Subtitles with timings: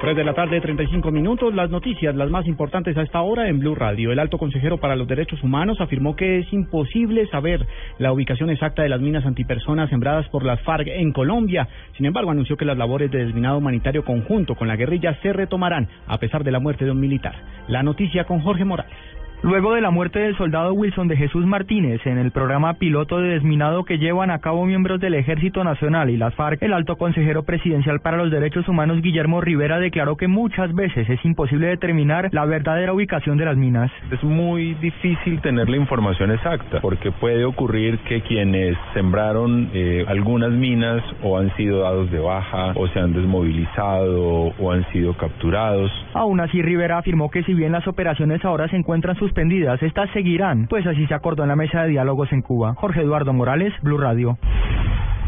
[0.00, 1.54] 3 de la tarde, 35 minutos.
[1.54, 4.12] Las noticias, las más importantes a esta hora en Blue Radio.
[4.12, 7.66] El alto consejero para los derechos humanos afirmó que es imposible saber
[7.98, 11.68] la ubicación exacta de las minas antipersonas sembradas por las FARC en Colombia.
[11.98, 15.86] Sin embargo, anunció que las labores de desminado humanitario conjunto con la guerrilla se retomarán
[16.06, 17.34] a pesar de la muerte de un militar.
[17.68, 19.09] La noticia con Jorge Morales.
[19.42, 23.30] Luego de la muerte del soldado Wilson de Jesús Martínez en el programa piloto de
[23.30, 27.42] desminado que llevan a cabo miembros del Ejército Nacional y las FARC, el alto consejero
[27.42, 32.44] presidencial para los derechos humanos Guillermo Rivera declaró que muchas veces es imposible determinar la
[32.44, 33.90] verdadera ubicación de las minas.
[34.10, 40.50] Es muy difícil tener la información exacta porque puede ocurrir que quienes sembraron eh, algunas
[40.50, 45.90] minas o han sido dados de baja o se han desmovilizado o han sido capturados.
[46.12, 50.10] Aún así, Rivera afirmó que si bien las operaciones ahora se encuentran sus suspendidas, estas
[50.10, 52.74] seguirán, pues así se acordó en la mesa de diálogos en Cuba.
[52.74, 54.36] Jorge Eduardo Morales, Blue Radio.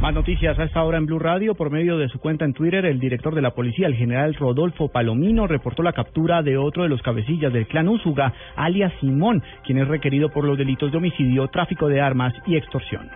[0.00, 1.54] Más noticias a esta hora en Blue Radio.
[1.54, 4.88] Por medio de su cuenta en Twitter, el director de la policía, el general Rodolfo
[4.88, 9.78] Palomino, reportó la captura de otro de los cabecillas del clan Úsuga, alias Simón, quien
[9.78, 13.08] es requerido por los delitos de homicidio, tráfico de armas y extorsión.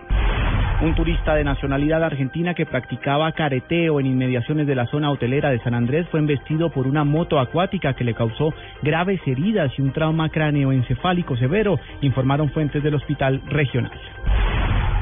[0.79, 5.57] Un turista de nacionalidad argentina que practicaba careteo en inmediaciones de la zona hotelera de
[5.59, 9.91] San Andrés fue embestido por una moto acuática que le causó graves heridas y un
[9.91, 13.99] trauma cráneoencefálico severo, informaron fuentes del hospital regional.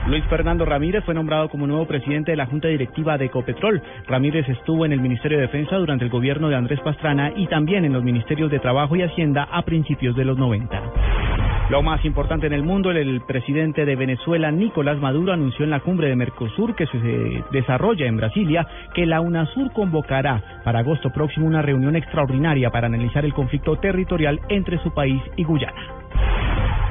[0.07, 3.81] Luis Fernando Ramírez fue nombrado como nuevo presidente de la Junta Directiva de Ecopetrol.
[4.07, 7.83] Ramírez estuvo en el Ministerio de Defensa durante el gobierno de Andrés Pastrana y también
[7.83, 11.04] en los Ministerios de Trabajo y Hacienda a principios de los 90.
[11.69, 15.79] Lo más importante en el mundo, el presidente de Venezuela, Nicolás Maduro, anunció en la
[15.79, 21.47] cumbre de Mercosur que se desarrolla en Brasilia que la UNASUR convocará para agosto próximo
[21.47, 25.81] una reunión extraordinaria para analizar el conflicto territorial entre su país y Guyana.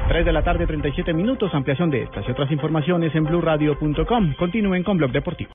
[0.09, 4.35] 3 de la tarde, 37 minutos, ampliación de estas y otras informaciones en blurradio.com.
[4.35, 5.51] Continúen con Blog Deportivo.